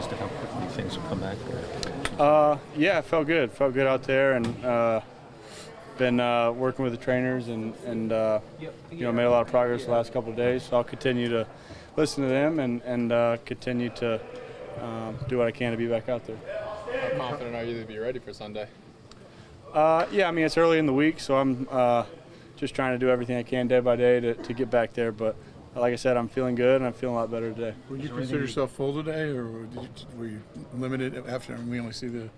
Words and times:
surprised 0.00 0.12
at 0.12 0.18
how 0.18 0.44
quickly 0.44 0.68
things 0.68 0.94
have 0.94 1.08
come 1.08 1.20
back 1.20 1.36
for 1.38 1.50
you? 1.50 2.22
Uh, 2.22 2.58
yeah, 2.76 2.98
it 2.98 3.04
felt 3.04 3.26
good. 3.26 3.52
Felt 3.52 3.74
good 3.74 3.86
out 3.86 4.02
there, 4.04 4.34
and 4.34 4.64
uh, 4.64 5.00
been 5.98 6.20
uh, 6.20 6.50
working 6.52 6.82
with 6.82 6.92
the 6.92 7.04
trainers, 7.04 7.48
and 7.48 7.74
and 7.86 8.12
uh, 8.12 8.40
you 8.58 9.00
know 9.00 9.12
made 9.12 9.24
a 9.24 9.30
lot 9.30 9.42
of 9.42 9.48
progress 9.48 9.84
the 9.84 9.90
last 9.90 10.12
couple 10.12 10.30
of 10.30 10.36
days. 10.36 10.62
So 10.64 10.76
I'll 10.76 10.84
continue 10.84 11.28
to 11.28 11.46
listen 11.96 12.22
to 12.22 12.28
them 12.28 12.58
and 12.58 12.82
and 12.82 13.12
uh, 13.12 13.36
continue 13.44 13.90
to 13.90 14.20
um, 14.80 15.16
do 15.28 15.38
what 15.38 15.46
I 15.46 15.50
can 15.50 15.72
to 15.72 15.76
be 15.76 15.86
back 15.86 16.08
out 16.08 16.24
there. 16.26 16.36
How 16.36 17.28
confident 17.28 17.56
are 17.56 17.64
you 17.64 17.80
to 17.80 17.86
be 17.86 17.98
ready 17.98 18.18
for 18.18 18.32
Sunday? 18.32 18.68
Uh, 19.72 20.06
yeah, 20.10 20.28
I 20.28 20.30
mean 20.30 20.44
it's 20.44 20.56
early 20.56 20.78
in 20.78 20.86
the 20.86 20.92
week, 20.92 21.20
so 21.20 21.36
I'm 21.36 21.66
uh, 21.70 22.04
just 22.56 22.74
trying 22.74 22.94
to 22.94 22.98
do 22.98 23.10
everything 23.10 23.36
I 23.36 23.42
can 23.42 23.68
day 23.68 23.80
by 23.80 23.96
day 23.96 24.20
to, 24.20 24.34
to 24.34 24.52
get 24.54 24.70
back 24.70 24.94
there. 24.94 25.12
But 25.12 25.36
like 25.74 25.92
I 25.92 25.96
said, 25.96 26.16
I'm 26.16 26.28
feeling 26.28 26.54
good, 26.54 26.76
and 26.76 26.86
I'm 26.86 26.92
feeling 26.92 27.16
a 27.16 27.20
lot 27.20 27.30
better 27.30 27.52
today. 27.52 27.74
Would 27.88 28.02
you 28.02 28.10
consider 28.10 28.40
yourself 28.40 28.72
full 28.72 28.94
today, 28.94 29.30
or 29.30 29.64
did 29.64 29.82
you, 29.82 29.88
were 30.18 30.26
you 30.26 30.42
limited 30.74 31.26
after 31.26 31.56
we 31.56 31.80
only 31.80 31.92
see 31.92 32.08
the, 32.08 32.28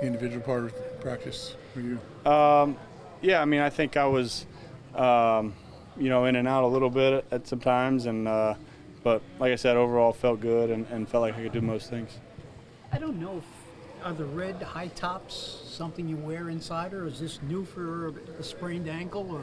the 0.00 0.06
individual 0.06 0.40
part 0.40 0.64
of 0.64 1.00
practice? 1.00 1.56
Were 1.74 1.82
you? 1.82 2.30
Um, 2.30 2.76
yeah, 3.22 3.42
I 3.42 3.44
mean, 3.44 3.60
I 3.60 3.70
think 3.70 3.96
I 3.96 4.06
was, 4.06 4.46
um, 4.94 5.54
you 5.96 6.08
know, 6.08 6.26
in 6.26 6.36
and 6.36 6.46
out 6.46 6.62
a 6.62 6.66
little 6.68 6.90
bit 6.90 7.24
at, 7.30 7.48
some 7.48 7.60
times, 7.60 8.06
and 8.06 8.28
uh, 8.28 8.54
but 9.02 9.22
like 9.38 9.52
I 9.52 9.56
said, 9.56 9.76
overall 9.76 10.12
felt 10.12 10.40
good 10.40 10.70
and, 10.70 10.86
and 10.90 11.08
felt 11.08 11.22
like 11.22 11.34
I 11.34 11.42
could 11.42 11.52
do 11.52 11.60
most 11.60 11.90
things. 11.90 12.18
I 12.92 12.98
don't 12.98 13.20
know 13.20 13.38
if 13.38 13.44
are 14.04 14.12
the 14.12 14.24
red 14.26 14.62
high 14.62 14.88
tops 14.88 15.62
something 15.66 16.06
you 16.06 16.16
wear 16.16 16.50
inside, 16.50 16.92
or 16.92 17.06
is 17.06 17.18
this 17.18 17.40
new 17.42 17.64
for 17.64 18.12
a 18.38 18.42
sprained 18.42 18.88
ankle, 18.88 19.28
or? 19.32 19.42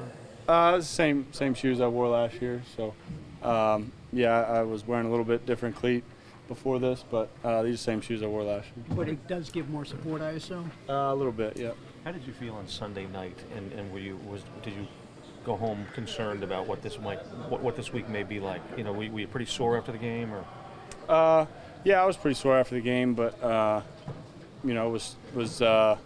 Uh, 0.52 0.82
same 0.82 1.26
same 1.32 1.54
shoes 1.54 1.80
I 1.80 1.88
wore 1.88 2.10
last 2.10 2.42
year, 2.42 2.62
so 2.76 2.94
um, 3.42 3.90
yeah, 4.12 4.42
I 4.42 4.64
was 4.64 4.86
wearing 4.86 5.08
a 5.08 5.10
little 5.10 5.24
bit 5.24 5.46
different 5.46 5.78
cleat 5.78 6.04
before 6.50 6.78
this, 6.78 7.06
but 7.10 7.30
uh, 7.46 7.64
these 7.64 7.70
are 7.70 7.72
the 7.72 7.78
same 7.78 8.02
shoes 8.02 8.22
I 8.22 8.26
wore 8.26 8.44
last 8.44 8.68
year. 8.76 8.86
But 8.90 9.08
it 9.08 9.26
does 9.30 9.50
give 9.50 9.70
more 9.70 9.86
support, 9.86 10.22
I 10.22 10.32
assume. 10.32 10.70
Uh, 10.90 10.94
a 10.94 11.16
little 11.16 11.32
bit, 11.32 11.56
yeah. 11.56 11.72
How 12.04 12.12
did 12.12 12.28
you 12.28 12.34
feel 12.34 12.56
on 12.56 12.68
Sunday 12.68 13.06
night, 13.06 13.40
and, 13.56 13.72
and 13.72 13.94
were 13.94 14.00
you 14.00 14.18
was 14.30 14.42
did 14.62 14.74
you 14.74 14.86
go 15.46 15.56
home 15.56 15.86
concerned 15.94 16.44
about 16.44 16.68
what 16.68 16.82
this 16.82 17.00
might 17.00 17.20
what, 17.48 17.62
what 17.62 17.78
this 17.78 17.94
week 17.94 18.10
may 18.10 18.24
be 18.24 18.42
like? 18.42 18.62
You 18.76 18.84
know, 18.84 18.92
were, 18.92 19.10
were 19.10 19.22
you 19.22 19.28
pretty 19.28 19.46
sore 19.50 19.78
after 19.78 19.94
the 19.94 20.00
game, 20.00 20.34
or? 20.34 20.44
Uh, 21.08 21.46
yeah, 21.86 22.04
I 22.04 22.06
was 22.06 22.18
pretty 22.18 22.36
sore 22.36 22.58
after 22.58 22.76
the 22.76 22.82
game, 22.82 23.14
but 23.14 23.42
uh, 23.42 23.84
you 24.66 24.74
know, 24.74 24.90
was 24.90 25.16
was 25.34 25.62
uh, 25.62 25.98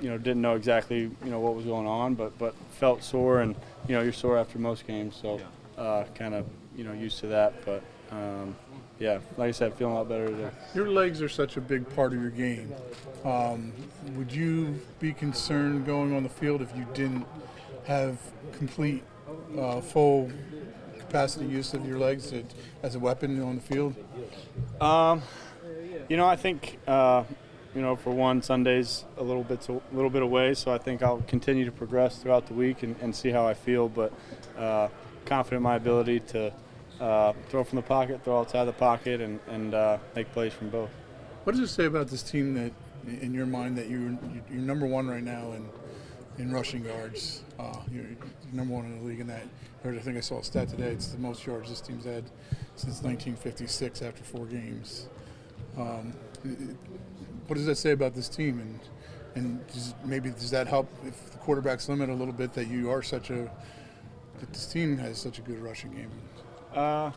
you 0.00 0.08
know 0.08 0.18
didn't 0.18 0.42
know 0.42 0.54
exactly 0.54 1.00
you 1.00 1.30
know 1.30 1.40
what 1.40 1.54
was 1.54 1.64
going 1.64 1.86
on, 1.86 2.14
but 2.14 2.36
but 2.38 2.54
felt 2.70 3.02
sore, 3.02 3.40
and 3.40 3.54
you 3.88 3.94
know 3.94 4.02
you're 4.02 4.12
sore 4.12 4.38
after 4.38 4.58
most 4.58 4.86
games, 4.86 5.18
so 5.20 5.40
uh, 5.78 6.04
kind 6.14 6.34
of 6.34 6.46
you 6.76 6.84
know 6.84 6.92
used 6.92 7.18
to 7.20 7.26
that. 7.28 7.64
But 7.64 7.82
um, 8.10 8.56
yeah, 8.98 9.18
like 9.36 9.48
I 9.48 9.52
said, 9.52 9.74
feeling 9.74 9.94
a 9.94 9.98
lot 9.98 10.08
better 10.08 10.28
today. 10.28 10.50
Your 10.74 10.88
legs 10.88 11.20
are 11.22 11.28
such 11.28 11.56
a 11.56 11.60
big 11.60 11.88
part 11.94 12.12
of 12.12 12.20
your 12.20 12.30
game. 12.30 12.72
Um, 13.24 13.72
would 14.16 14.32
you 14.32 14.80
be 15.00 15.12
concerned 15.12 15.86
going 15.86 16.14
on 16.14 16.22
the 16.22 16.28
field 16.28 16.62
if 16.62 16.74
you 16.76 16.86
didn't 16.94 17.26
have 17.84 18.18
complete, 18.52 19.02
uh, 19.58 19.80
full 19.80 20.30
capacity 20.98 21.46
use 21.46 21.74
of 21.74 21.86
your 21.86 21.98
legs 21.98 22.30
to, 22.30 22.44
as 22.82 22.94
a 22.94 22.98
weapon 22.98 23.42
on 23.42 23.56
the 23.56 23.60
field? 23.60 23.94
Um, 24.80 25.22
you 26.08 26.16
know, 26.16 26.26
I 26.26 26.36
think 26.36 26.78
uh, 26.86 27.24
you 27.74 27.80
know, 27.80 27.96
for 27.96 28.10
one, 28.10 28.42
Sunday's 28.42 29.04
a 29.16 29.22
little 29.22 29.44
bit 29.44 29.68
a 29.68 29.80
little 29.92 30.10
bit 30.10 30.22
away, 30.22 30.54
so 30.54 30.72
I 30.72 30.78
think 30.78 31.02
I'll 31.02 31.22
continue 31.26 31.64
to 31.64 31.72
progress 31.72 32.18
throughout 32.18 32.46
the 32.46 32.54
week 32.54 32.82
and, 32.82 32.96
and 33.00 33.14
see 33.14 33.30
how 33.30 33.46
I 33.46 33.54
feel. 33.54 33.88
But 33.88 34.12
uh, 34.58 34.88
confident 35.24 35.58
in 35.58 35.62
my 35.62 35.76
ability 35.76 36.20
to 36.20 36.52
uh, 37.00 37.32
throw 37.48 37.64
from 37.64 37.76
the 37.76 37.82
pocket, 37.82 38.22
throw 38.24 38.40
outside 38.40 38.64
the 38.64 38.72
pocket, 38.72 39.20
and, 39.20 39.40
and 39.48 39.74
uh, 39.74 39.98
make 40.14 40.30
plays 40.32 40.52
from 40.52 40.68
both. 40.68 40.90
What 41.44 41.54
does 41.56 41.60
it 41.60 41.72
say 41.72 41.86
about 41.86 42.08
this 42.08 42.22
team 42.22 42.54
that, 42.54 42.72
in 43.22 43.32
your 43.32 43.46
mind, 43.46 43.76
that 43.78 43.88
you're, 43.88 44.16
you're 44.50 44.60
number 44.60 44.86
one 44.86 45.08
right 45.08 45.24
now 45.24 45.52
in 45.52 45.68
in 46.38 46.52
rushing 46.52 46.84
yards? 46.84 47.42
Uh, 47.58 47.76
you're, 47.90 48.04
number 48.52 48.74
one 48.74 48.84
in 48.86 48.98
the 48.98 49.04
league 49.04 49.20
in 49.20 49.26
that. 49.26 49.44
I 49.84 49.98
think 49.98 50.16
I 50.16 50.20
saw 50.20 50.38
a 50.38 50.44
stat 50.44 50.68
today. 50.68 50.88
It's 50.88 51.08
the 51.08 51.18
most 51.18 51.44
yards 51.44 51.68
this 51.68 51.80
team's 51.80 52.04
had 52.04 52.24
since 52.76 53.02
1956 53.02 54.02
after 54.02 54.22
four 54.22 54.46
games. 54.46 55.08
Um, 55.76 56.12
what 57.52 57.58
does 57.58 57.66
that 57.66 57.76
say 57.76 57.90
about 57.90 58.14
this 58.14 58.30
team? 58.30 58.60
And 58.60 58.80
and 59.34 59.66
does, 59.66 59.94
maybe 60.06 60.30
does 60.30 60.50
that 60.52 60.66
help 60.66 60.88
if 61.06 61.32
the 61.32 61.36
quarterback's 61.36 61.86
limit 61.86 62.08
a 62.08 62.14
little 62.14 62.32
bit 62.32 62.54
that 62.54 62.66
you 62.66 62.90
are 62.90 63.02
such 63.02 63.28
a 63.28 63.50
that 64.40 64.52
this 64.54 64.64
team 64.64 64.96
has 64.96 65.18
such 65.18 65.38
a 65.38 65.42
good 65.42 65.58
rushing 65.58 65.90
game? 65.90 66.10
Uh, 66.74 67.10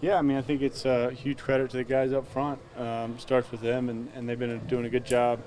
yeah, 0.00 0.16
I 0.16 0.22
mean 0.22 0.38
I 0.38 0.40
think 0.40 0.62
it's 0.62 0.86
a 0.86 1.10
huge 1.10 1.36
credit 1.36 1.68
to 1.72 1.76
the 1.76 1.84
guys 1.84 2.14
up 2.14 2.26
front. 2.32 2.60
Um, 2.78 3.18
starts 3.18 3.50
with 3.50 3.60
them, 3.60 3.90
and, 3.90 4.10
and 4.14 4.26
they've 4.26 4.38
been 4.38 4.58
doing 4.68 4.86
a 4.86 4.88
good 4.88 5.04
job 5.04 5.38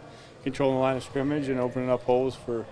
controlling 0.44 0.76
the 0.76 0.82
line 0.82 0.98
of 0.98 1.04
scrimmage 1.04 1.50
and 1.50 1.60
opening 1.60 1.90
up 1.90 2.04
holes 2.04 2.36
for 2.36 2.64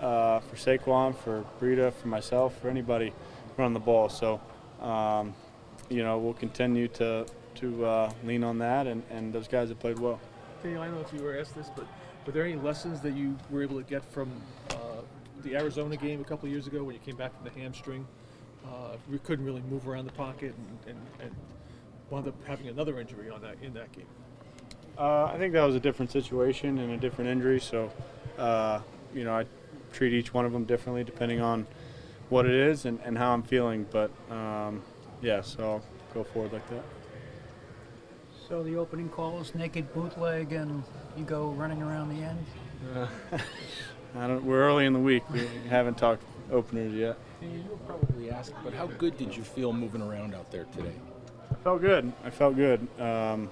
uh, 0.00 0.40
for 0.40 0.56
Saquon, 0.56 1.16
for 1.16 1.44
Breida, 1.60 1.92
for 1.92 2.08
myself, 2.08 2.60
for 2.60 2.68
anybody 2.68 3.14
running 3.56 3.74
the 3.74 3.80
ball. 3.80 4.08
So. 4.08 4.40
Um, 4.80 5.36
you 5.88 6.02
know, 6.02 6.18
we'll 6.18 6.32
continue 6.32 6.88
to 6.88 7.26
to 7.56 7.84
uh, 7.84 8.12
lean 8.24 8.42
on 8.42 8.58
that, 8.58 8.86
and, 8.86 9.02
and 9.10 9.30
those 9.32 9.46
guys 9.46 9.68
have 9.68 9.78
played 9.78 9.98
well. 9.98 10.18
I 10.64 10.74
don't 10.74 10.94
know 10.94 11.00
if 11.00 11.12
you 11.12 11.22
were 11.22 11.36
asked 11.36 11.56
this, 11.56 11.70
but 11.74 11.86
were 12.24 12.32
there 12.32 12.44
any 12.44 12.54
lessons 12.54 13.00
that 13.00 13.14
you 13.14 13.36
were 13.50 13.62
able 13.62 13.78
to 13.78 13.82
get 13.82 14.04
from 14.12 14.30
uh, 14.70 14.74
the 15.42 15.56
Arizona 15.56 15.96
game 15.96 16.20
a 16.20 16.24
couple 16.24 16.48
years 16.48 16.68
ago 16.68 16.84
when 16.84 16.94
you 16.94 17.00
came 17.00 17.16
back 17.16 17.34
from 17.34 17.44
the 17.44 17.60
hamstring? 17.60 18.06
Uh, 18.64 18.96
we 19.10 19.18
couldn't 19.18 19.44
really 19.44 19.62
move 19.62 19.88
around 19.88 20.04
the 20.04 20.12
pocket 20.12 20.54
and, 20.86 20.94
and, 20.94 21.06
and, 21.20 21.34
wound 22.10 22.28
up 22.28 22.34
having 22.46 22.68
another 22.68 23.00
injury 23.00 23.30
on 23.30 23.40
that 23.40 23.56
in 23.62 23.72
that 23.72 23.90
game. 23.92 24.06
Uh, 24.98 25.24
I 25.24 25.38
think 25.38 25.54
that 25.54 25.64
was 25.64 25.74
a 25.74 25.80
different 25.80 26.12
situation 26.12 26.78
and 26.78 26.92
a 26.92 26.96
different 26.98 27.30
injury, 27.30 27.58
so 27.58 27.90
uh, 28.38 28.80
you 29.14 29.24
know 29.24 29.34
I 29.34 29.46
treat 29.92 30.12
each 30.12 30.34
one 30.34 30.44
of 30.44 30.52
them 30.52 30.64
differently 30.64 31.04
depending 31.04 31.40
on 31.40 31.66
what 32.28 32.44
it 32.44 32.54
is 32.54 32.84
and, 32.84 33.00
and 33.04 33.16
how 33.16 33.32
I'm 33.32 33.42
feeling. 33.42 33.86
But 33.90 34.10
um, 34.30 34.82
yeah, 35.22 35.40
so 35.40 35.62
I'll 35.62 35.82
go 36.12 36.22
forward 36.22 36.52
like 36.52 36.68
that. 36.68 36.84
So 38.52 38.62
the 38.62 38.76
opening 38.76 39.08
call 39.08 39.40
is 39.40 39.54
naked 39.54 39.94
bootleg, 39.94 40.52
and 40.52 40.84
you 41.16 41.24
go 41.24 41.52
running 41.52 41.80
around 41.80 42.14
the 42.14 42.22
end. 42.22 42.46
Uh, 42.94 43.06
I 44.18 44.26
don't. 44.26 44.44
We're 44.44 44.60
early 44.60 44.84
in 44.84 44.92
the 44.92 44.98
week. 44.98 45.22
We 45.30 45.48
haven't 45.70 45.96
talked 45.96 46.22
openers 46.50 46.92
yet. 46.92 47.16
You'll 47.40 47.78
probably 47.86 48.30
ask, 48.30 48.52
but 48.62 48.74
how 48.74 48.88
good 48.88 49.16
did 49.16 49.34
you 49.34 49.42
feel 49.42 49.72
moving 49.72 50.02
around 50.02 50.34
out 50.34 50.50
there 50.50 50.64
today? 50.64 50.92
I 51.50 51.54
felt 51.64 51.80
good. 51.80 52.12
I 52.26 52.28
felt 52.28 52.54
good. 52.54 52.86
Um, 53.00 53.48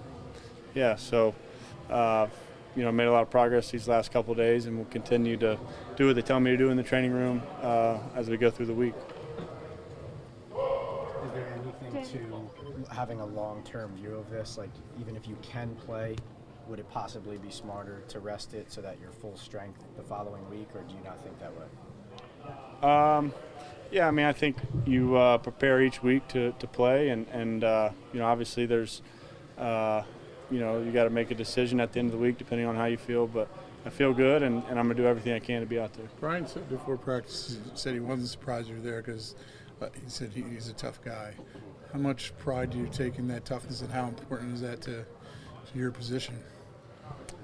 yeah. 0.74 0.96
So, 0.96 1.34
uh, 1.88 2.26
you 2.76 2.84
know, 2.84 2.92
made 2.92 3.06
a 3.06 3.12
lot 3.12 3.22
of 3.22 3.30
progress 3.30 3.70
these 3.70 3.88
last 3.88 4.12
couple 4.12 4.34
days, 4.34 4.66
and 4.66 4.76
we'll 4.76 4.84
continue 4.84 5.38
to 5.38 5.58
do 5.96 6.08
what 6.08 6.16
they 6.16 6.20
tell 6.20 6.40
me 6.40 6.50
to 6.50 6.58
do 6.58 6.68
in 6.68 6.76
the 6.76 6.82
training 6.82 7.12
room 7.12 7.40
uh, 7.62 8.00
as 8.14 8.28
we 8.28 8.36
go 8.36 8.50
through 8.50 8.66
the 8.66 8.74
week. 8.74 8.92
Is 12.00 12.12
there 12.12 12.22
anything 12.22 12.50
to 12.84 12.94
having 12.94 13.20
a 13.20 13.26
long-term 13.26 13.96
view 13.96 14.14
of 14.14 14.30
this? 14.30 14.56
Like, 14.56 14.70
even 15.00 15.16
if 15.16 15.28
you 15.28 15.36
can 15.42 15.74
play, 15.74 16.16
would 16.66 16.78
it 16.78 16.88
possibly 16.90 17.36
be 17.36 17.50
smarter 17.50 18.02
to 18.08 18.20
rest 18.20 18.54
it 18.54 18.72
so 18.72 18.80
that 18.80 18.98
you're 19.00 19.12
full 19.12 19.36
strength 19.36 19.82
the 19.96 20.02
following 20.02 20.48
week, 20.50 20.68
or 20.74 20.82
do 20.82 20.94
you 20.94 21.00
not 21.04 21.22
think 21.22 21.38
that 21.40 21.52
way? 21.52 22.88
Um, 22.88 23.34
yeah, 23.90 24.08
I 24.08 24.10
mean, 24.10 24.26
I 24.26 24.32
think 24.32 24.56
you 24.86 25.16
uh, 25.16 25.38
prepare 25.38 25.82
each 25.82 26.02
week 26.02 26.26
to, 26.28 26.52
to 26.58 26.66
play, 26.66 27.10
and 27.10 27.26
and 27.32 27.64
uh, 27.64 27.90
you 28.12 28.20
know, 28.20 28.26
obviously 28.26 28.66
there's 28.66 29.02
uh, 29.58 30.02
you 30.50 30.58
know, 30.58 30.82
you 30.82 30.90
got 30.90 31.04
to 31.04 31.10
make 31.10 31.30
a 31.30 31.34
decision 31.34 31.80
at 31.80 31.92
the 31.92 31.98
end 32.00 32.06
of 32.06 32.12
the 32.12 32.18
week 32.18 32.38
depending 32.38 32.66
on 32.66 32.76
how 32.76 32.86
you 32.86 32.96
feel. 32.96 33.26
But 33.26 33.48
I 33.84 33.90
feel 33.90 34.12
good, 34.12 34.42
and, 34.42 34.62
and 34.68 34.78
I'm 34.78 34.86
going 34.86 34.96
to 34.96 35.02
do 35.02 35.08
everything 35.08 35.32
I 35.32 35.38
can 35.38 35.60
to 35.60 35.66
be 35.66 35.78
out 35.78 35.92
there. 35.94 36.06
Brian 36.18 36.46
said 36.46 36.68
before 36.68 36.96
practice, 36.96 37.58
he 37.64 37.70
said 37.74 37.94
he 37.94 38.00
wasn't 38.00 38.28
surprised 38.28 38.68
you 38.68 38.76
were 38.76 38.80
there 38.80 39.02
because 39.02 39.34
uh, 39.80 39.88
he 39.94 40.08
said 40.08 40.30
he, 40.34 40.42
he's 40.42 40.68
a 40.68 40.74
tough 40.74 41.02
guy. 41.02 41.34
How 41.92 41.98
much 41.98 42.32
pride 42.38 42.70
do 42.70 42.78
you 42.78 42.86
take 42.86 43.18
in 43.18 43.26
that 43.28 43.44
toughness, 43.44 43.80
and 43.80 43.90
how 43.90 44.06
important 44.06 44.54
is 44.54 44.60
that 44.60 44.80
to, 44.82 45.04
to 45.72 45.78
your 45.78 45.90
position? 45.90 46.38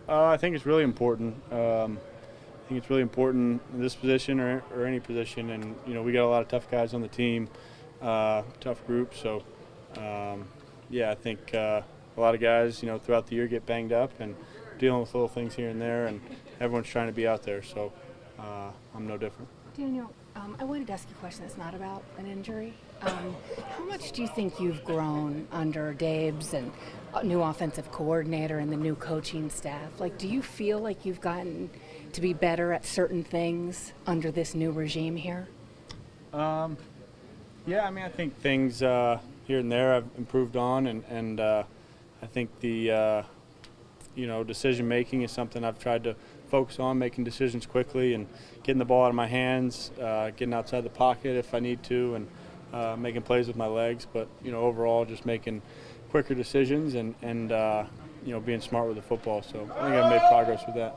Uh, 0.08 0.26
I 0.26 0.36
think 0.36 0.54
it's 0.54 0.66
really 0.66 0.84
important. 0.84 1.34
Um, 1.52 1.98
I 1.98 2.68
think 2.68 2.78
it's 2.78 2.90
really 2.90 3.02
important 3.02 3.60
in 3.72 3.80
this 3.80 3.96
position 3.96 4.38
or, 4.38 4.62
or 4.72 4.86
any 4.86 5.00
position, 5.00 5.50
and 5.50 5.74
you 5.86 5.94
know 5.94 6.02
we 6.02 6.12
got 6.12 6.24
a 6.24 6.30
lot 6.30 6.42
of 6.42 6.48
tough 6.48 6.70
guys 6.70 6.94
on 6.94 7.02
the 7.02 7.08
team, 7.08 7.48
uh, 8.00 8.42
tough 8.60 8.86
group. 8.86 9.14
So, 9.14 9.42
um, 9.96 10.46
yeah, 10.90 11.10
I 11.10 11.16
think 11.16 11.52
uh, 11.52 11.82
a 12.16 12.20
lot 12.20 12.36
of 12.36 12.40
guys, 12.40 12.82
you 12.82 12.88
know, 12.88 12.98
throughout 12.98 13.26
the 13.26 13.34
year 13.34 13.48
get 13.48 13.66
banged 13.66 13.92
up 13.92 14.12
and 14.20 14.36
dealing 14.78 15.00
with 15.00 15.12
little 15.12 15.28
things 15.28 15.54
here 15.54 15.70
and 15.70 15.80
there, 15.80 16.06
and 16.06 16.20
everyone's 16.60 16.86
trying 16.86 17.08
to 17.08 17.12
be 17.12 17.26
out 17.26 17.42
there. 17.42 17.62
So, 17.62 17.92
uh, 18.38 18.70
I'm 18.94 19.08
no 19.08 19.16
different. 19.16 19.48
Daniel, 19.76 20.12
um, 20.36 20.56
I 20.60 20.64
wanted 20.64 20.86
to 20.86 20.92
ask 20.92 21.08
you 21.08 21.16
a 21.16 21.18
question 21.18 21.42
that's 21.42 21.58
not 21.58 21.74
about 21.74 22.04
an 22.16 22.26
injury. 22.26 22.74
Um, 23.02 23.36
how 23.70 23.84
much 23.84 24.12
do 24.12 24.22
you 24.22 24.28
think 24.28 24.58
you've 24.58 24.84
grown 24.84 25.46
under 25.52 25.92
Dave's 25.94 26.54
and 26.54 26.72
new 27.22 27.42
offensive 27.42 27.90
coordinator 27.92 28.58
and 28.58 28.72
the 28.72 28.76
new 28.76 28.94
coaching 28.94 29.50
staff? 29.50 30.00
Like, 30.00 30.18
do 30.18 30.28
you 30.28 30.42
feel 30.42 30.78
like 30.78 31.04
you've 31.04 31.20
gotten 31.20 31.70
to 32.12 32.20
be 32.20 32.32
better 32.32 32.72
at 32.72 32.84
certain 32.84 33.22
things 33.22 33.92
under 34.06 34.30
this 34.30 34.54
new 34.54 34.70
regime 34.70 35.16
here? 35.16 35.48
Um, 36.32 36.76
yeah, 37.66 37.86
I 37.86 37.90
mean, 37.90 38.04
I 38.04 38.08
think 38.08 38.38
things 38.40 38.82
uh, 38.82 39.18
here 39.46 39.58
and 39.58 39.70
there 39.70 39.94
I've 39.94 40.08
improved 40.16 40.56
on, 40.56 40.86
and, 40.86 41.04
and 41.08 41.40
uh, 41.40 41.64
I 42.22 42.26
think 42.26 42.50
the 42.60 42.90
uh, 42.90 43.22
you 44.14 44.26
know 44.26 44.44
decision 44.44 44.88
making 44.88 45.22
is 45.22 45.30
something 45.30 45.64
I've 45.64 45.78
tried 45.78 46.04
to 46.04 46.16
focus 46.48 46.78
on, 46.78 46.98
making 46.98 47.24
decisions 47.24 47.66
quickly 47.66 48.14
and 48.14 48.26
getting 48.62 48.78
the 48.78 48.84
ball 48.84 49.04
out 49.04 49.08
of 49.08 49.14
my 49.14 49.26
hands, 49.26 49.90
uh, 50.00 50.30
getting 50.30 50.54
outside 50.54 50.82
the 50.82 50.90
pocket 50.90 51.36
if 51.36 51.54
I 51.54 51.60
need 51.60 51.82
to, 51.84 52.14
and 52.14 52.28
uh, 52.72 52.96
making 52.98 53.22
plays 53.22 53.46
with 53.46 53.56
my 53.56 53.66
legs. 53.66 54.06
But 54.12 54.28
you 54.42 54.52
know, 54.52 54.60
overall, 54.60 55.04
just 55.04 55.26
making 55.26 55.62
quicker 56.10 56.34
decisions 56.34 56.94
and 56.94 57.14
and 57.22 57.52
uh, 57.52 57.84
you 58.24 58.32
know 58.32 58.40
being 58.40 58.60
smart 58.60 58.88
with 58.88 58.96
the 58.96 59.02
football. 59.02 59.42
So 59.42 59.70
I 59.76 59.84
think 59.84 59.94
I've 59.96 60.10
made 60.10 60.22
progress 60.28 60.62
with 60.66 60.76
that. 60.76 60.96